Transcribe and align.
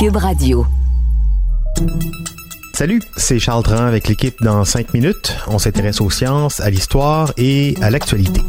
Cube 0.00 0.16
Radio. 0.16 0.64
Salut, 2.72 3.02
c'est 3.18 3.38
Charles 3.38 3.62
Tran 3.64 3.84
avec 3.84 4.08
l'équipe 4.08 4.34
dans 4.40 4.64
5 4.64 4.94
minutes. 4.94 5.36
On 5.46 5.58
s'intéresse 5.58 6.00
aux 6.00 6.08
sciences, 6.08 6.58
à 6.60 6.70
l'histoire 6.70 7.34
et 7.36 7.74
à 7.82 7.90
l'actualité. 7.90 8.40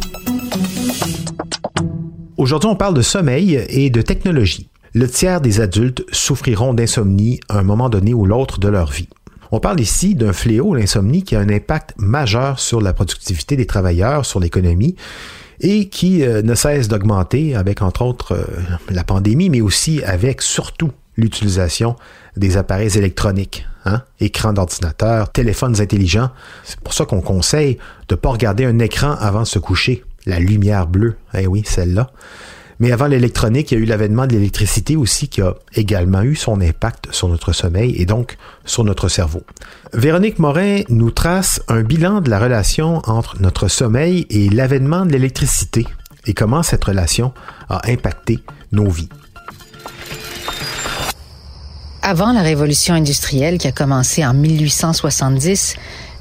Aujourd'hui, 2.37 2.69
on 2.69 2.77
parle 2.77 2.93
de 2.93 3.01
sommeil 3.01 3.65
et 3.67 3.89
de 3.89 4.01
technologie. 4.01 4.69
Le 4.93 5.09
tiers 5.09 5.41
des 5.41 5.59
adultes 5.59 6.05
souffriront 6.13 6.73
d'insomnie 6.73 7.41
à 7.49 7.57
un 7.57 7.63
moment 7.63 7.89
donné 7.89 8.13
ou 8.13 8.25
l'autre 8.25 8.57
de 8.57 8.69
leur 8.69 8.89
vie. 8.89 9.09
On 9.51 9.59
parle 9.59 9.81
ici 9.81 10.15
d'un 10.15 10.31
fléau, 10.31 10.73
l'insomnie, 10.73 11.23
qui 11.23 11.35
a 11.35 11.41
un 11.41 11.49
impact 11.49 11.95
majeur 11.97 12.61
sur 12.61 12.79
la 12.79 12.93
productivité 12.93 13.57
des 13.57 13.65
travailleurs, 13.65 14.25
sur 14.25 14.39
l'économie, 14.39 14.95
et 15.59 15.89
qui 15.89 16.23
euh, 16.23 16.41
ne 16.43 16.55
cesse 16.55 16.87
d'augmenter 16.87 17.55
avec, 17.55 17.81
entre 17.81 18.03
autres, 18.03 18.35
euh, 18.35 18.45
la 18.89 19.03
pandémie, 19.03 19.49
mais 19.49 19.59
aussi 19.59 20.01
avec, 20.03 20.41
surtout, 20.41 20.91
l'utilisation 21.17 21.95
des 22.37 22.57
appareils 22.57 22.97
électroniques, 22.97 23.67
hein? 23.85 24.03
écrans 24.19 24.53
d'ordinateur, 24.53 25.31
téléphones 25.31 25.79
intelligents. 25.81 26.29
C'est 26.63 26.79
pour 26.79 26.93
ça 26.93 27.05
qu'on 27.05 27.21
conseille 27.21 27.75
de 28.07 28.15
ne 28.15 28.19
pas 28.19 28.29
regarder 28.29 28.65
un 28.65 28.79
écran 28.79 29.15
avant 29.19 29.41
de 29.41 29.47
se 29.47 29.59
coucher. 29.59 30.03
La 30.25 30.39
lumière 30.39 30.87
bleue, 30.87 31.15
eh 31.33 31.47
oui, 31.47 31.63
celle-là. 31.65 32.11
Mais 32.81 32.91
avant 32.91 33.05
l'électronique, 33.05 33.71
il 33.71 33.77
y 33.77 33.81
a 33.81 33.83
eu 33.83 33.85
l'avènement 33.85 34.25
de 34.25 34.33
l'électricité 34.33 34.95
aussi 34.95 35.27
qui 35.27 35.41
a 35.41 35.53
également 35.75 36.23
eu 36.23 36.35
son 36.35 36.61
impact 36.61 37.09
sur 37.11 37.27
notre 37.27 37.53
sommeil 37.53 37.95
et 37.95 38.07
donc 38.07 38.37
sur 38.65 38.83
notre 38.83 39.07
cerveau. 39.07 39.43
Véronique 39.93 40.39
Morin 40.39 40.81
nous 40.89 41.11
trace 41.11 41.61
un 41.67 41.83
bilan 41.83 42.21
de 42.21 42.31
la 42.31 42.39
relation 42.39 43.03
entre 43.05 43.39
notre 43.39 43.67
sommeil 43.67 44.25
et 44.31 44.49
l'avènement 44.49 45.05
de 45.05 45.11
l'électricité 45.11 45.85
et 46.25 46.33
comment 46.33 46.63
cette 46.63 46.83
relation 46.83 47.33
a 47.69 47.87
impacté 47.87 48.39
nos 48.71 48.89
vies. 48.89 49.09
Avant 52.11 52.33
la 52.33 52.41
révolution 52.41 52.93
industrielle 52.93 53.57
qui 53.57 53.69
a 53.69 53.71
commencé 53.71 54.25
en 54.25 54.33
1870, 54.33 55.75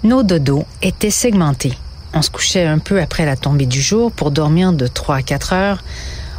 nos 0.05 0.23
dodos 0.23 0.65
étaient 0.83 1.11
segmentés. 1.11 1.73
On 2.15 2.23
se 2.23 2.31
couchait 2.31 2.65
un 2.65 2.79
peu 2.79 3.03
après 3.03 3.27
la 3.27 3.35
tombée 3.35 3.67
du 3.67 3.83
jour 3.83 4.13
pour 4.13 4.31
dormir 4.31 4.73
de 4.73 4.87
3 4.87 5.17
à 5.17 5.23
4 5.23 5.53
heures. 5.53 5.83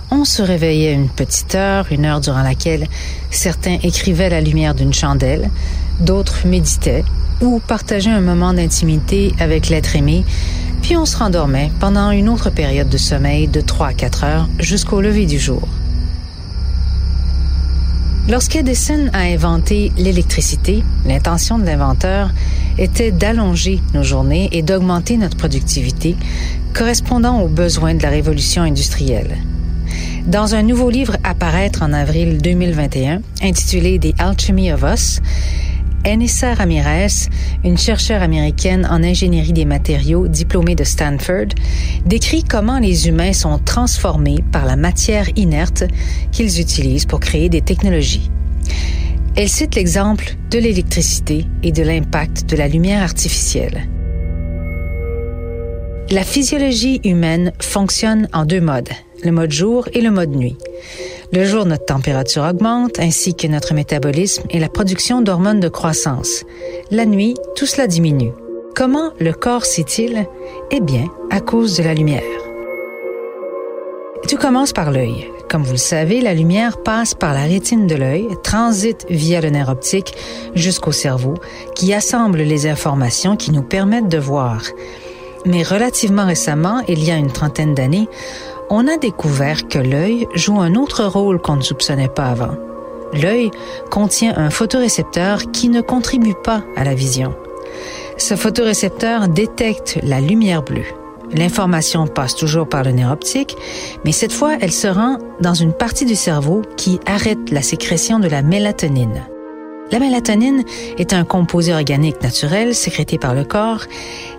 On 0.10 0.24
se 0.24 0.42
réveillait 0.42 0.94
une 0.94 1.10
petite 1.10 1.54
heure, 1.56 1.88
une 1.92 2.06
heure 2.06 2.22
durant 2.22 2.44
laquelle 2.44 2.88
certains 3.30 3.78
écrivaient 3.84 4.30
la 4.30 4.40
lumière 4.40 4.74
d'une 4.74 4.94
chandelle, 4.94 5.50
d'autres 6.00 6.48
méditaient 6.48 7.04
ou 7.42 7.60
partageaient 7.60 8.10
un 8.10 8.22
moment 8.22 8.54
d'intimité 8.54 9.34
avec 9.38 9.68
l'être 9.68 9.98
aimé, 9.98 10.24
puis 10.82 10.96
on 10.96 11.06
se 11.06 11.18
rendormait 11.18 11.74
pendant 11.82 12.12
une 12.12 12.30
autre 12.30 12.52
période 12.52 12.88
de 12.88 12.98
sommeil 12.98 13.50
de 13.50 13.60
3 13.60 13.88
à 13.88 13.94
4 13.94 14.24
heures 14.24 14.50
jusqu'au 14.60 15.02
lever 15.02 15.26
du 15.26 15.40
jour. 15.40 15.68
Lorsqu'Edison 18.32 19.10
a 19.12 19.24
inventé 19.24 19.92
l'électricité, 19.98 20.86
l'intention 21.06 21.60
de 21.60 21.66
l'inventeur 21.66 22.32
était 22.78 23.12
d'allonger 23.12 23.82
nos 23.94 24.04
journées 24.04 24.47
et 24.53 24.62
d'augmenter 24.62 25.18
notre 25.18 25.36
productivité, 25.36 26.16
correspondant 26.74 27.42
aux 27.42 27.50
besoins 27.50 27.94
de 27.94 28.02
la 28.02 28.08
révolution 28.08 28.62
industrielle. 28.62 29.36
Dans 30.28 30.56
un 30.56 30.64
nouveau 30.64 30.90
livre 30.90 31.18
à 31.25 31.36
paraître 31.36 31.84
en 31.84 31.92
avril 31.92 32.38
2021, 32.42 33.22
intitulé 33.44 34.00
The 34.00 34.14
Alchemy 34.18 34.72
of 34.72 34.84
Us, 34.84 35.19
Enissa 36.06 36.56
Ramirez, 36.56 37.29
une 37.63 37.78
chercheure 37.78 38.23
américaine 38.23 38.88
en 38.89 39.03
ingénierie 39.03 39.53
des 39.53 39.66
matériaux 39.66 40.28
diplômée 40.28 40.75
de 40.75 40.84
Stanford, 40.84 41.50
décrit 42.06 42.44
comment 42.44 42.79
les 42.79 43.07
humains 43.07 43.34
sont 43.34 43.59
transformés 43.59 44.44
par 44.51 44.66
la 44.66 44.75
matière 44.75 45.28
inerte 45.35 45.84
qu'ils 46.31 46.59
utilisent 46.59 47.06
pour 47.06 47.19
créer 47.19 47.50
des 47.50 47.62
technologies. 47.62 48.31
Elle 49.35 49.50
cite 49.50 49.75
l'exemple 49.75 50.35
de 50.50 50.57
l'électricité 50.57 51.45
et 51.63 51.72
de 51.72 51.84
l'impact 51.84 52.50
de 52.50 52.57
la 52.57 52.68
lumière 52.68 53.03
artificielle. 53.03 53.88
La 56.09 56.23
physiologie 56.23 57.00
humaine 57.06 57.53
fonctionne 57.59 58.28
en 58.33 58.45
deux 58.45 58.59
modes, 58.59 58.89
le 59.23 59.31
mode 59.31 59.51
jour 59.51 59.88
et 59.94 60.01
le 60.01 60.12
mode 60.12 60.35
nuit. 60.35 60.57
Le 61.34 61.46
jour, 61.46 61.66
notre 61.66 61.86
température 61.86 62.44
augmente, 62.44 63.00
ainsi 63.00 63.36
que 63.36 63.47
notre 63.47 63.74
métabolisme 63.74 64.44
et 64.50 64.59
la 64.59 64.68
production 64.68 65.22
d'hormones 65.22 65.62
de 65.62 65.69
croissance. 65.69 66.44
La 66.92 67.06
nuit, 67.06 67.36
tout 67.56 67.66
cela 67.66 67.88
diminue. 67.88 68.34
Comment 68.75 69.12
le 69.18 69.31
corps 69.31 69.64
sait-il? 69.64 70.28
Eh 70.72 70.81
bien, 70.81 71.06
à 71.30 71.40
cause 71.40 71.78
de 71.78 71.84
la 71.84 71.94
lumière. 71.94 72.22
Tout 74.28 74.36
commence 74.36 74.74
par 74.74 74.92
l'œil. 74.92 75.30
Comme 75.50 75.64
vous 75.64 75.72
le 75.72 75.78
savez, 75.78 76.19
la 76.19 76.34
lumière 76.34 76.84
passe 76.84 77.14
par 77.14 77.34
la 77.34 77.44
rétine 77.44 77.88
de 77.88 77.96
l'œil, 77.96 78.28
transite 78.44 79.06
via 79.09 79.40
le 79.40 79.52
nerf 79.52 79.69
optique 79.69 80.13
jusqu'au 80.53 80.92
cerveau, 80.92 81.36
qui 81.75 81.94
assemble 81.94 82.40
les 82.40 82.68
informations 82.68 83.38
qui 83.38 83.52
nous 83.52 83.63
permettent 83.63 84.09
de 84.09 84.18
voir. 84.18 84.63
Mais 85.46 85.63
relativement 85.63 86.25
récemment, 86.25 86.81
il 86.88 87.03
y 87.03 87.09
a 87.09 87.16
une 87.16 87.31
trentaine 87.31 87.74
d'années, 87.74 88.08
on 88.72 88.88
a 88.88 88.96
découvert 88.96 89.68
que 89.68 89.78
l'œil 89.78 90.28
joue 90.34 90.59
un 90.62 90.76
autre 90.76 91.04
rôle 91.04 91.42
qu'on 91.42 91.58
ne 91.58 91.62
soupçonnait 91.62 92.08
pas 92.08 92.28
avant. 92.28 92.56
L'œil 93.14 93.52
contient 93.92 94.34
un 94.38 94.50
photorécepteur 94.50 95.52
qui 95.52 95.68
ne 95.68 95.82
contribue 95.82 96.36
pas 96.42 96.64
à 96.78 96.86
la 96.86 96.96
vision. 96.96 97.36
Ce 98.18 98.36
photorécepteur 98.36 99.28
détecte 99.28 100.00
la 100.04 100.22
lumière 100.22 100.64
bleue. 100.64 100.86
L'information 101.34 102.08
passe 102.08 102.36
toujours 102.36 102.68
par 102.68 102.84
le 102.84 102.92
nerf 102.92 103.12
optique, 103.12 103.58
mais 104.06 104.14
cette 104.14 104.34
fois, 104.34 104.54
elle 104.62 104.72
se 104.72 104.88
rend 104.88 105.18
dans 105.42 105.54
une 105.54 105.74
partie 105.74 106.06
du 106.06 106.16
cerveau 106.16 106.62
qui 106.78 107.00
arrête 107.06 107.52
la 107.52 107.62
sécrétion 107.62 108.20
de 108.20 108.30
la 108.30 108.42
mélatonine. 108.42 109.26
La 109.92 110.00
mélatonine 110.00 110.64
est 110.98 111.12
un 111.12 111.26
composé 111.26 111.74
organique 111.74 112.22
naturel 112.24 112.74
sécrété 112.74 113.18
par 113.18 113.34
le 113.34 113.44
corps 113.44 113.84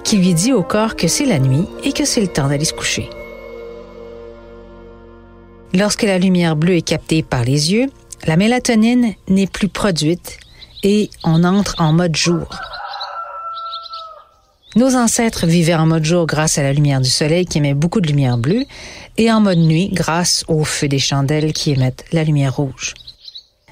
qui 0.05 0.17
lui 0.17 0.33
dit 0.33 0.55
au 0.55 0.63
corps 0.63 0.97
que 0.97 1.09
c'est 1.09 1.27
la 1.27 1.39
nuit 1.39 1.67
et 1.85 1.93
que 1.93 2.07
c'est 2.07 2.23
le 2.23 2.29
temps 2.29 2.49
d'aller 2.49 2.65
se 2.65 2.73
coucher. 2.73 3.11
Lorsque 5.75 6.03
la 6.03 6.19
lumière 6.19 6.55
bleue 6.55 6.77
est 6.77 6.83
captée 6.83 7.23
par 7.23 7.45
les 7.45 7.73
yeux, 7.73 7.91
la 8.27 8.37
mélatonine 8.37 9.15
n'est 9.29 9.47
plus 9.47 9.69
produite 9.69 10.39
et 10.83 11.09
on 11.25 11.45
entre 11.45 11.77
en 11.79 11.95
mode 11.95 12.15
jour. 12.15 12.47
Nos 14.77 14.95
ancêtres 14.97 15.47
vivaient 15.47 15.75
en 15.75 15.87
mode 15.87 16.05
jour 16.05 16.27
grâce 16.27 16.59
à 16.59 16.63
la 16.63 16.75
lumière 16.75 17.01
du 17.01 17.09
soleil 17.09 17.47
qui 17.47 17.59
émet 17.59 17.73
beaucoup 17.73 18.03
de 18.03 18.09
lumière 18.09 18.37
bleue 18.37 18.65
et 19.17 19.33
en 19.33 19.41
mode 19.41 19.59
nuit 19.59 19.89
grâce 19.93 20.45
au 20.47 20.63
feu 20.65 20.89
des 20.89 20.99
chandelles 20.99 21.55
qui 21.55 21.71
émettent 21.73 22.05
la 22.13 22.25
lumière 22.25 22.57
rouge. 22.57 22.93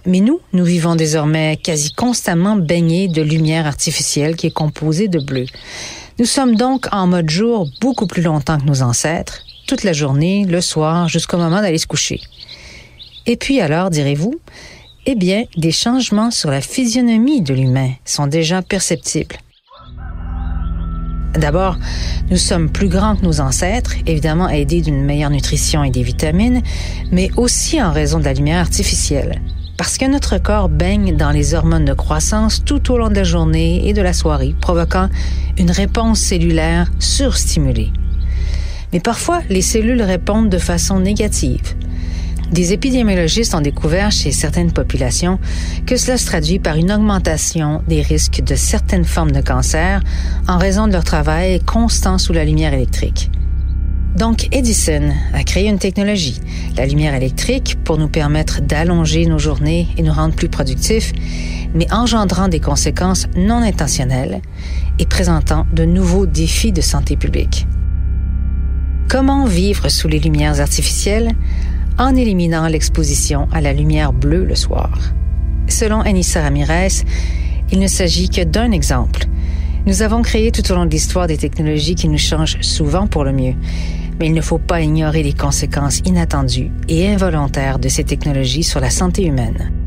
Mais 0.06 0.20
nous, 0.20 0.40
nous 0.54 0.64
vivons 0.64 0.96
désormais 0.96 1.58
quasi 1.62 1.92
constamment 1.92 2.56
baignés 2.56 3.08
de 3.08 3.20
lumière 3.20 3.66
artificielle 3.66 4.36
qui 4.36 4.46
est 4.46 4.54
composée 4.54 5.08
de 5.08 5.18
bleu. 5.18 5.44
Nous 6.18 6.24
sommes 6.24 6.56
donc 6.56 6.86
en 6.92 7.06
mode 7.06 7.28
jour 7.28 7.68
beaucoup 7.82 8.06
plus 8.06 8.22
longtemps 8.22 8.58
que 8.58 8.64
nos 8.64 8.80
ancêtres 8.80 9.42
toute 9.70 9.84
la 9.84 9.92
journée, 9.92 10.46
le 10.48 10.60
soir, 10.60 11.06
jusqu'au 11.06 11.36
moment 11.36 11.60
d'aller 11.62 11.78
se 11.78 11.86
coucher. 11.86 12.20
Et 13.26 13.36
puis 13.36 13.60
alors, 13.60 13.88
direz-vous, 13.88 14.34
eh 15.06 15.14
bien, 15.14 15.44
des 15.56 15.70
changements 15.70 16.32
sur 16.32 16.50
la 16.50 16.60
physionomie 16.60 17.40
de 17.40 17.54
l'humain 17.54 17.92
sont 18.04 18.26
déjà 18.26 18.62
perceptibles. 18.62 19.36
D'abord, 21.34 21.76
nous 22.32 22.36
sommes 22.36 22.68
plus 22.68 22.88
grands 22.88 23.14
que 23.14 23.22
nos 23.22 23.40
ancêtres, 23.40 23.94
évidemment 24.06 24.48
aidés 24.48 24.82
d'une 24.82 25.04
meilleure 25.04 25.30
nutrition 25.30 25.84
et 25.84 25.90
des 25.90 26.02
vitamines, 26.02 26.62
mais 27.12 27.30
aussi 27.36 27.80
en 27.80 27.92
raison 27.92 28.18
de 28.18 28.24
la 28.24 28.34
lumière 28.34 28.58
artificielle. 28.58 29.40
Parce 29.78 29.98
que 29.98 30.04
notre 30.06 30.38
corps 30.38 30.68
baigne 30.68 31.16
dans 31.16 31.30
les 31.30 31.54
hormones 31.54 31.84
de 31.84 31.94
croissance 31.94 32.64
tout 32.64 32.90
au 32.90 32.98
long 32.98 33.08
de 33.08 33.14
la 33.14 33.22
journée 33.22 33.88
et 33.88 33.92
de 33.92 34.02
la 34.02 34.14
soirée, 34.14 34.52
provoquant 34.60 35.08
une 35.58 35.70
réponse 35.70 36.18
cellulaire 36.18 36.90
surstimulée. 36.98 37.92
Mais 38.92 39.00
parfois, 39.00 39.40
les 39.48 39.62
cellules 39.62 40.02
répondent 40.02 40.48
de 40.48 40.58
façon 40.58 41.00
négative. 41.00 41.74
Des 42.52 42.72
épidémiologistes 42.72 43.54
ont 43.54 43.60
découvert 43.60 44.10
chez 44.10 44.32
certaines 44.32 44.72
populations 44.72 45.38
que 45.86 45.96
cela 45.96 46.16
se 46.16 46.26
traduit 46.26 46.58
par 46.58 46.76
une 46.76 46.90
augmentation 46.90 47.82
des 47.86 48.02
risques 48.02 48.42
de 48.42 48.56
certaines 48.56 49.04
formes 49.04 49.30
de 49.30 49.40
cancer 49.40 50.00
en 50.48 50.58
raison 50.58 50.88
de 50.88 50.92
leur 50.92 51.04
travail 51.04 51.60
constant 51.60 52.18
sous 52.18 52.32
la 52.32 52.44
lumière 52.44 52.74
électrique. 52.74 53.30
Donc 54.16 54.48
Edison 54.50 55.10
a 55.32 55.44
créé 55.44 55.68
une 55.68 55.78
technologie, 55.78 56.40
la 56.76 56.86
lumière 56.86 57.14
électrique, 57.14 57.76
pour 57.84 57.96
nous 57.96 58.08
permettre 58.08 58.60
d'allonger 58.60 59.26
nos 59.26 59.38
journées 59.38 59.86
et 59.96 60.02
nous 60.02 60.12
rendre 60.12 60.34
plus 60.34 60.48
productifs, 60.48 61.12
mais 61.72 61.86
engendrant 61.92 62.48
des 62.48 62.58
conséquences 62.58 63.28
non 63.36 63.62
intentionnelles 63.62 64.42
et 64.98 65.06
présentant 65.06 65.66
de 65.72 65.84
nouveaux 65.84 66.26
défis 66.26 66.72
de 66.72 66.80
santé 66.80 67.16
publique. 67.16 67.68
Comment 69.10 69.44
vivre 69.44 69.88
sous 69.88 70.06
les 70.06 70.20
lumières 70.20 70.60
artificielles 70.60 71.32
en 71.98 72.14
éliminant 72.14 72.68
l'exposition 72.68 73.48
à 73.50 73.60
la 73.60 73.72
lumière 73.72 74.12
bleue 74.12 74.44
le 74.44 74.54
soir? 74.54 75.00
Selon 75.66 76.00
Anissa 76.00 76.42
Ramirez, 76.42 77.02
il 77.72 77.80
ne 77.80 77.88
s'agit 77.88 78.28
que 78.28 78.44
d'un 78.44 78.70
exemple. 78.70 79.24
Nous 79.84 80.02
avons 80.02 80.22
créé 80.22 80.52
tout 80.52 80.70
au 80.70 80.76
long 80.76 80.86
de 80.86 80.92
l'histoire 80.92 81.26
des 81.26 81.38
technologies 81.38 81.96
qui 81.96 82.08
nous 82.08 82.18
changent 82.18 82.60
souvent 82.60 83.08
pour 83.08 83.24
le 83.24 83.32
mieux, 83.32 83.56
mais 84.20 84.26
il 84.26 84.32
ne 84.32 84.40
faut 84.40 84.58
pas 84.58 84.80
ignorer 84.80 85.24
les 85.24 85.32
conséquences 85.32 85.98
inattendues 86.04 86.70
et 86.88 87.08
involontaires 87.08 87.80
de 87.80 87.88
ces 87.88 88.04
technologies 88.04 88.62
sur 88.62 88.78
la 88.78 88.90
santé 88.90 89.24
humaine. 89.24 89.79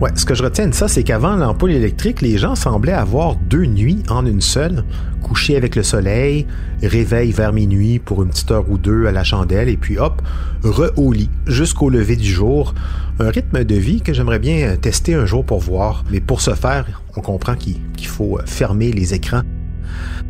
Ouais, 0.00 0.10
ce 0.16 0.24
que 0.24 0.34
je 0.34 0.42
retiens 0.42 0.66
de 0.66 0.74
ça, 0.74 0.88
c'est 0.88 1.04
qu'avant 1.04 1.36
l'ampoule 1.36 1.70
électrique, 1.70 2.22
les 2.22 2.36
gens 2.36 2.56
semblaient 2.56 2.92
avoir 2.92 3.36
deux 3.36 3.66
nuits 3.66 4.02
en 4.08 4.26
une 4.26 4.40
seule. 4.40 4.84
Coucher 5.22 5.56
avec 5.56 5.76
le 5.76 5.84
soleil, 5.84 6.46
réveil 6.82 7.30
vers 7.30 7.52
minuit 7.52 8.00
pour 8.00 8.22
une 8.22 8.30
petite 8.30 8.50
heure 8.50 8.68
ou 8.68 8.78
deux 8.78 9.06
à 9.06 9.12
la 9.12 9.22
chandelle, 9.22 9.68
et 9.68 9.76
puis 9.76 9.98
hop, 9.98 10.20
re 10.64 10.90
au 10.96 11.12
lit 11.12 11.30
jusqu'au 11.46 11.88
lever 11.88 12.16
du 12.16 12.28
jour. 12.28 12.74
Un 13.20 13.30
rythme 13.30 13.62
de 13.62 13.74
vie 13.76 14.00
que 14.00 14.12
j'aimerais 14.12 14.40
bien 14.40 14.76
tester 14.76 15.14
un 15.14 15.26
jour 15.26 15.44
pour 15.44 15.60
voir. 15.60 16.04
Mais 16.10 16.20
pour 16.20 16.40
ce 16.40 16.54
faire, 16.54 17.02
on 17.16 17.20
comprend 17.20 17.54
qu'il 17.54 18.06
faut 18.06 18.40
fermer 18.44 18.90
les 18.90 19.14
écrans. 19.14 19.42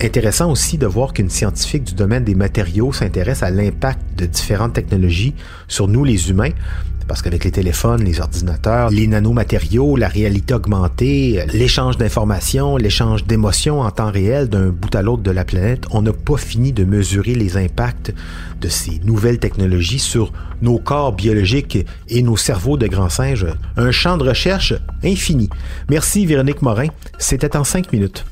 Intéressant 0.03 0.51
aussi 0.51 0.79
de 0.79 0.87
voir 0.87 1.13
qu'une 1.13 1.31
scientifique 1.31 1.85
du 1.85 1.95
domaine 1.95 2.25
des 2.25 2.35
matériaux 2.35 2.93
s'intéresse 2.93 3.43
à 3.43 3.51
l'impact 3.51 4.01
de 4.19 4.27
différentes 4.27 4.73
technologies 4.73 5.35
sur 5.69 5.87
nous 5.87 6.05
les 6.05 6.31
humains. 6.31 6.51
Parce 7.07 7.23
qu'avec 7.23 7.45
les 7.45 7.51
téléphones, 7.51 8.03
les 8.05 8.21
ordinateurs, 8.21 8.91
les 8.91 9.07
nanomatériaux, 9.07 9.97
la 9.97 10.09
réalité 10.09 10.55
augmentée, 10.55 11.45
l'échange 11.53 11.97
d'informations, 11.97 12.77
l'échange 12.77 13.25
d'émotions 13.25 13.81
en 13.81 13.91
temps 13.91 14.11
réel 14.11 14.49
d'un 14.49 14.69
bout 14.69 14.95
à 14.95 15.03
l'autre 15.03 15.23
de 15.23 15.31
la 15.31 15.45
planète, 15.45 15.85
on 15.91 16.03
n'a 16.03 16.13
pas 16.13 16.37
fini 16.37 16.73
de 16.73 16.85
mesurer 16.85 17.35
les 17.35 17.57
impacts 17.57 18.13
de 18.61 18.69
ces 18.69 19.01
nouvelles 19.05 19.39
technologies 19.39 19.99
sur 19.99 20.33
nos 20.63 20.79
corps 20.79 21.13
biologiques 21.13 21.79
et 22.09 22.23
nos 22.23 22.37
cerveaux 22.37 22.77
de 22.77 22.87
grands 22.87 23.09
singes. 23.09 23.47
Un 23.77 23.91
champ 23.91 24.17
de 24.17 24.29
recherche 24.29 24.75
infini. 25.05 25.49
Merci 25.91 26.27
Véronique 26.27 26.63
Morin. 26.63 26.89
C'était 27.19 27.57
en 27.57 27.65
cinq 27.65 27.93
minutes. 27.93 28.25